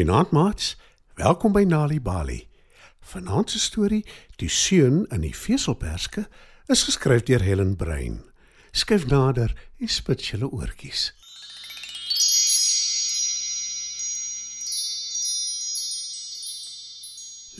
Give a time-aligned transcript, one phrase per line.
[0.00, 0.76] Goeienaand maats.
[1.14, 2.48] Welkom by Nali Bali.
[3.00, 4.06] Vanaand se storie,
[4.40, 6.22] Die seun in die veselperske,
[6.72, 8.22] is geskryf deur Helen Brein.
[8.72, 11.10] Skryf nader en spit julle oortjies.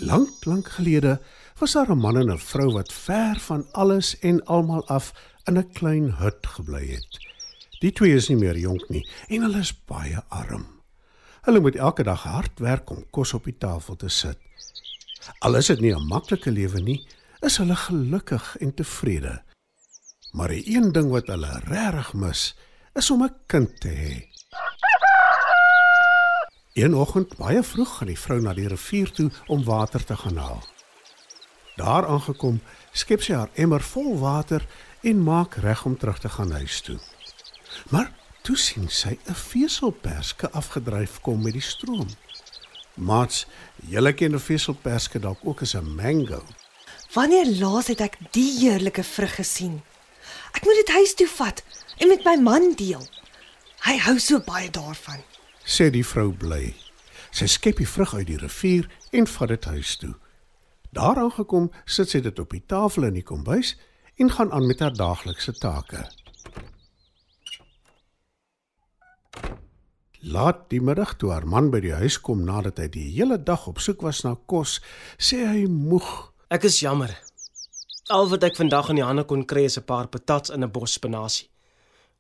[0.00, 1.18] Lank, lank gelede
[1.60, 5.12] was daar 'n man en 'n vrou wat ver van alles en almal af
[5.44, 7.20] in 'n klein hut gebly het.
[7.80, 10.79] Die twee is nie meer jonk nie en hulle is baie arm.
[11.40, 14.38] Hulle moet elke dag hard werk om kos op die tafel te sit.
[15.40, 17.06] Al is dit nie 'n maklike lewe nie,
[17.40, 19.42] is hulle gelukkig en tevrede.
[20.32, 22.56] Maar die een ding wat hulle regtig mis,
[22.94, 24.28] is om 'n kind te hê.
[26.74, 30.36] Een oggend baie vroeg gaan die vrou na die rivier toe om water te gaan
[30.36, 30.62] haal.
[31.76, 32.60] Daar aangekom,
[32.92, 34.66] skep sy haar emmer vol water
[35.02, 36.98] en maak reg om terug te gaan huis toe.
[37.88, 38.12] Maar
[38.42, 42.08] toe sien sy 'n veselperske afgedryf kom met die stroom.
[42.94, 43.46] Mats,
[43.88, 46.42] julle ken 'n veselperske dalk ook as 'n mango.
[47.12, 49.82] Wanneer laas het ek die heerlike vrug gesien?
[50.52, 51.62] Ek moet dit huis toe vat
[51.98, 53.02] en met my man deel.
[53.80, 55.22] Hy hou so baie daarvan.
[55.64, 56.74] sê die vrou bly.
[57.30, 60.14] Sy skep die vrug uit die rivier en vat dit huis toe.
[60.90, 63.76] Daar aangekom, sit sy dit op die tafel in die kombuis
[64.18, 66.08] en gaan aan met haar daaglikse take.
[70.20, 73.64] Laat die middag toe haar man by die huis kom nadat hy die hele dag
[73.70, 74.76] op soek was na kos,
[75.16, 76.08] sê hy moeg.
[76.52, 77.14] Ek is jammer.
[78.12, 80.72] Al wat ek vandag in die hande kon kry is 'n paar patats in 'n
[80.72, 81.48] bos spinasie.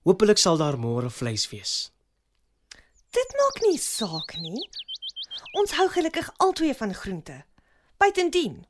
[0.04, 1.90] Hoopelik sal daar môre vleis wees.
[3.12, 4.70] Dit maak nie saak nie.
[5.52, 7.44] Ons hou gelukkig albei van groente.
[7.98, 8.66] Buitendien,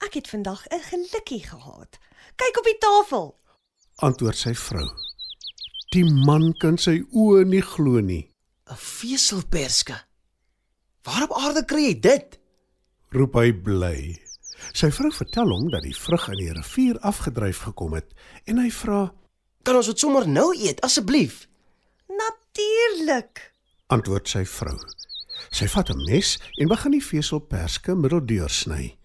[0.00, 1.98] ek het vandag 'n gelukkie gehad.
[2.36, 3.36] Kyk op die tafel.
[3.96, 4.88] Antwoord sy vrou.
[5.92, 8.31] Die man kan sy oë nie glo nie.
[8.72, 9.96] 'n Veselperske.
[11.04, 12.38] Waar op aarde kry jy dit?
[13.12, 14.16] roep hy bly.
[14.72, 18.14] Sy vrou vertel hom dat die vrug in die rivier afgedryf gekom het
[18.46, 19.12] en hy vra,
[19.62, 21.46] Kan ons dit sommer nou eet asseblief?
[22.08, 23.52] Natuurlik.
[23.92, 24.78] antwoord sy vrou.
[25.52, 28.96] Sy vat 'n mes en begin die veselperske middeldeur sny.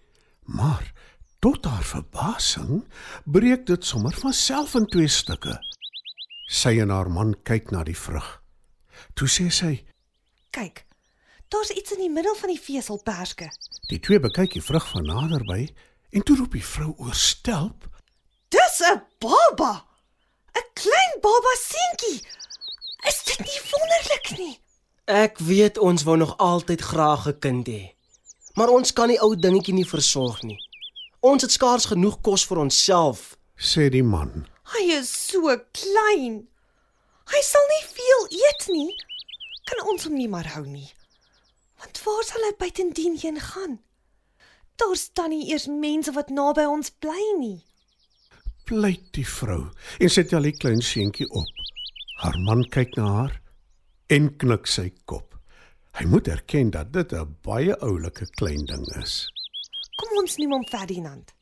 [0.46, 0.92] Maar
[1.40, 2.84] tot haar verbasing
[3.24, 5.58] breek dit sommer van self in twee stukke.
[6.48, 8.42] Sy en haar man kyk na die vrug.
[9.14, 9.84] Toe sê sy:
[10.50, 10.86] Kyk.
[11.48, 13.48] Daar's iets in die middel van die veselperske.
[13.88, 15.68] "Die twee bekyk die vrug van naderby
[16.10, 17.88] en toe roep die vrou oorstelp:
[18.48, 19.84] Dis 'n baba.
[20.56, 22.20] 'n Klein baba seentjie.
[23.08, 24.60] Is dit nie wonderlik nie?
[25.04, 27.94] Ek weet ons wou nog altyd graag 'n kind hê.
[28.54, 30.58] Maar ons kan die ou dingetjie nie versorg nie.
[31.20, 33.36] Ons het skaars genoeg kos vir onsself.
[33.56, 34.46] sê die man.
[34.62, 36.48] Hy is so klein.
[37.28, 38.92] Hy sal nie veel eet nie.
[39.68, 40.88] Kan ons hom nie maar hou nie.
[41.78, 43.78] Want waar sal hy buitendien heen gaan?
[44.76, 47.58] Daar staan nie eers mense wat naby ons bly nie.
[48.68, 49.62] pleit die vrou
[49.98, 51.48] en sit al die klein seentjie op.
[52.20, 53.38] Haar man kyk na haar
[54.12, 55.38] en knik sy kop.
[55.96, 59.26] Hy moet erken dat dit 'n baie oulike klein ding is.
[59.98, 61.32] Kom ons neem hom Ferdinand.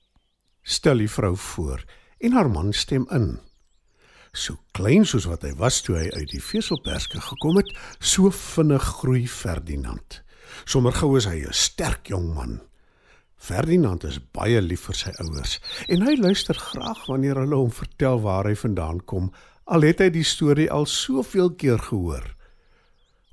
[0.62, 1.84] Stel die vrou voor
[2.20, 3.40] en haar man stem in.
[4.32, 8.82] So klein soos wat hy was toe hy uit die veselperske gekom het, so vinnig
[9.00, 10.22] groei Ferdinand.
[10.64, 12.60] Sommige gou is hy 'n sterk jong man.
[13.36, 18.20] Ferdinand is baie lief vir sy ouers en hy luister graag wanneer hulle hom vertel
[18.20, 19.32] waar hy vandaan kom,
[19.64, 22.34] al het hy die storie al soveel keer gehoor.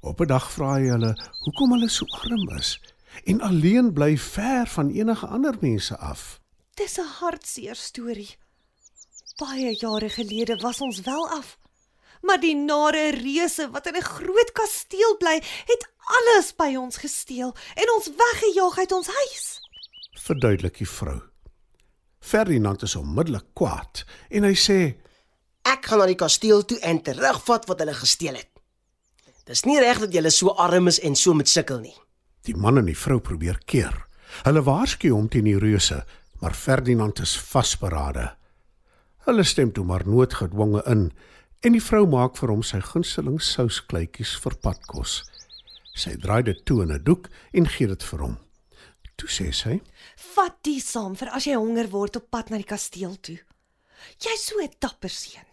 [0.01, 1.15] Op 'n dag vra hy hulle
[1.45, 2.79] hoekom hulle so arm is
[3.25, 6.39] en alleen bly ver van enige ander mense af.
[6.75, 8.35] Dis 'n hartseer storie.
[9.41, 11.57] Baie jare gelede was ons wel af.
[12.21, 17.55] Maar die nare reuse wat in 'n groot kasteel bly, het alles by ons gesteel
[17.75, 19.59] en ons weggejaag uit ons huis.
[20.23, 21.21] verduidelik die vrou.
[22.19, 24.95] Ferdinand is onmiddellik kwaad en hy sê:
[25.63, 28.49] Ek gaan na die kasteel toe en terugvat wat hulle gesteel het.
[29.45, 31.95] Dis nie reg dat jy so arm is en so met sukkel nie.
[32.43, 34.07] Die man en die vrou probeer keer.
[34.43, 36.05] Hulle waarsku hom teen die reuse,
[36.39, 38.37] maar Ferdinand is vasberade.
[39.23, 41.11] Hulle stem toe maar noodgedwonge in
[41.63, 45.21] en die vrou maak vir hom sy gunsteling souskluitjies vir padkos.
[45.95, 48.35] Sy draai dit toe in 'n doek en gee dit vir hom.
[49.15, 49.79] Toe sê sy:
[50.35, 53.39] Vat die saam vir as jy honger word op pad na die kasteel toe.
[54.19, 55.47] Jy's so 'n dapper seun.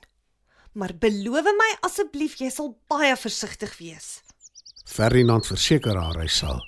[0.74, 4.22] Maar beloof my asseblief jy sal baie versigtig wees.
[4.84, 6.60] Ferdinand verseker haar hy sal.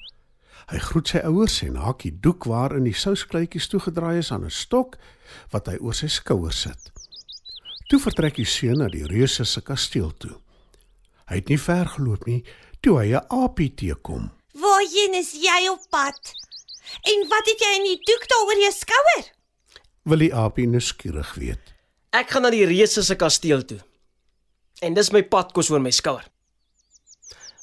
[0.71, 4.51] Hy groet sy ouers en haak die doek waarin die souskluitjies toegedraai is aan 'n
[4.51, 4.97] stok
[5.51, 6.93] wat hy oor sy skouer sit.
[7.89, 10.37] Toe vertrek die seun na die reuse se kasteel toe.
[11.29, 12.45] Hy het nie ver geloop nie
[12.81, 14.31] toe hy 'n aapie teekom.
[14.55, 16.35] Waar Waarheen is jy op pad?
[17.03, 19.25] En wat het jy in die doek daar oor jou skouer?
[20.03, 21.75] Wil die aapie nuuskierig weet.
[22.11, 23.79] Ek gaan na die reuse se kasteel toe.
[24.83, 26.27] En dis my padkos oor my skouer.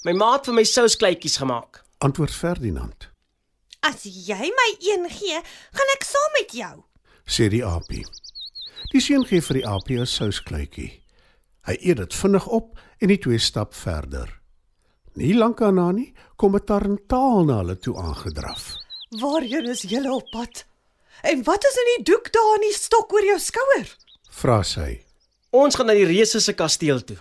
[0.08, 1.84] My ma het vir my souskleitjies gemaak.
[2.00, 3.10] Antwoord Ferdinand.
[3.84, 5.40] As jy my een gee,
[5.76, 6.76] gaan ek saam met jou.
[7.28, 8.06] Sê die aapie.
[8.94, 10.92] Die seun gee vir die aapie 'n souskluitjie.
[11.68, 14.32] Hy eet dit vinnig op en die twee stap verder.
[15.16, 18.78] Nie lank daarna nie kom 'n tarantaal na hulle toe aangedraf.
[19.20, 20.66] Waarheen is jy op pad?
[21.24, 23.98] En wat is in die doek daar in die stok oor jou skouer?
[24.30, 25.04] Vra sy.
[25.52, 27.18] Ons gaan na die reuse se kasteel toe.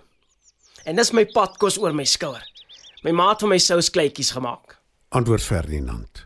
[0.85, 2.45] En dis my padkos oor my skouer.
[3.06, 4.75] My ma het vir my souskleitjies gemaak.
[5.15, 6.25] Antwoord Ferdinand.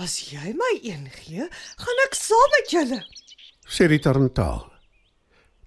[0.00, 1.44] As jy my een gee,
[1.76, 3.00] gaan ek saam met julle.
[3.68, 4.64] Sê die tarantaal.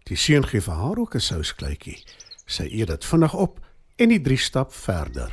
[0.09, 2.03] Die seun gee vir haar ook 'n souskluitjie.
[2.47, 3.59] Sy eet dit vinnig op
[3.97, 5.31] en die drie stap verder.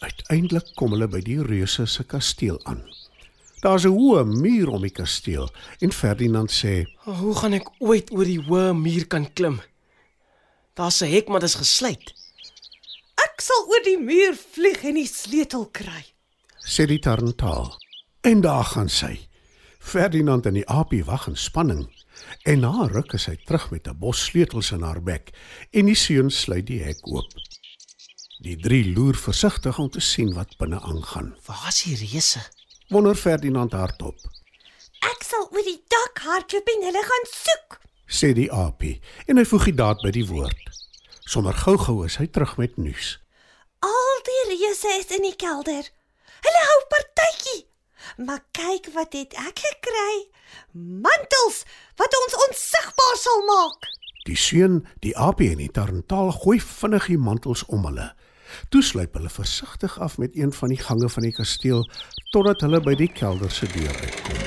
[0.00, 2.84] Uiteindelik kom hulle by die reuse se kasteel aan.
[3.62, 8.24] Daar's 'n hoë muur om die kasteel en Ferdinand sê: hoe gaan ek ooit oor
[8.24, 9.60] die hoë muur kan klim?
[10.74, 12.17] Daar's 'n hek maar dit is gesluit.
[13.38, 16.00] Ek sal oor die muur vlieg en die sleutel kry.
[16.58, 17.68] sê die tarantaal.
[18.26, 19.12] En daar gaan sy.
[19.78, 21.84] Ferdinand en die aapie wag in spanning.
[22.42, 25.30] En na ruk is hy terug met 'n bos sleutels in haar bek
[25.70, 27.30] en die seun sluit die hek oop.
[28.42, 31.36] Die drie loer versigtig om te sien wat binne aangaan.
[31.46, 32.42] Waar is die reuse?
[32.88, 34.18] Wonder Ferdinand hardop.
[34.98, 37.80] Ek sal oor die dak hardloop en hulle gaan soek.
[38.08, 40.62] sê die aapie en hy voeg die daad by die woord.
[41.24, 43.18] Sommer gou-gou is hy terug met nuus.
[44.18, 45.84] Al die reuse is in die kelder.
[46.42, 47.60] Hulle hou partytjie.
[48.26, 50.14] Maar kyk wat het ek gekry?
[50.74, 51.60] Mantels
[52.00, 53.86] wat ons onsigbaar sal maak.
[54.26, 58.08] Die seun, die aapie en die tarantaal gooi vinnig die mantels om hulle.
[58.74, 61.86] Toe sluip hulle versigtig af met een van die gange van die kasteel
[62.34, 64.44] totdat hulle by die kelder se deur uitkom.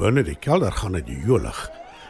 [0.00, 1.66] Binne die kelder gaan dit jolig.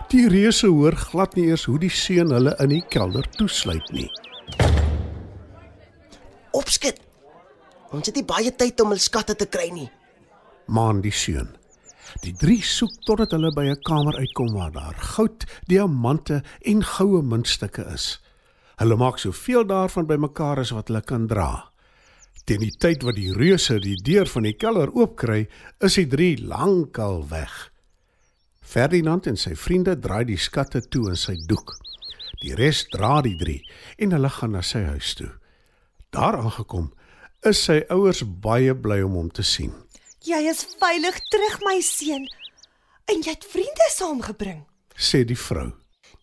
[0.09, 4.09] Die reuse hoor glad nie eers hoe die seun hulle in die kelder toesluit nie.
[6.55, 7.01] Opskit.
[7.95, 9.91] Ons het nie baie tyd om hul skatte te kry nie.
[10.67, 11.51] maan die seun.
[12.23, 17.23] Die drie soek totdat hulle by 'n kamer uitkom waar daar goud, diamante en goue
[17.23, 18.21] muntstukke is.
[18.77, 21.71] Hulle maak soveel daarvan bymekaar as wat hulle kan dra.
[22.45, 25.49] Teen die tyd wat die reuse die deur van die kelder oopkry,
[25.81, 27.73] is die drie lankal weg.
[28.61, 31.77] Ferdinand en sy vriende draai die skatte toe in sy doek.
[32.41, 33.63] Die res dra die drie
[33.99, 35.31] en hulle gaan na sy huis toe.
[36.15, 36.93] Daar aangekom,
[37.43, 39.73] is sy ouers baie bly om hom te sien.
[40.25, 42.29] Jy is veilig terug my seun.
[43.11, 44.63] En jy het vriende saamgebring.
[44.97, 45.73] sê die vrou.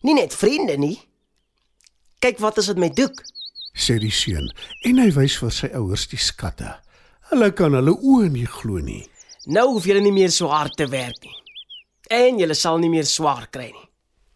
[0.02, 0.96] Nie net vriende nie.
[2.24, 3.20] Kyk wat is dit my doek.
[3.76, 4.48] sê die seun
[4.84, 6.72] en hy wys vir sy ouers die skatte.
[7.30, 9.04] Hulle kan hulle oë nie glo nie.
[9.46, 11.36] Nou hoef julle nie meer so hard te werk nie.
[12.10, 13.88] En julle sal nie meer swaar kry nie.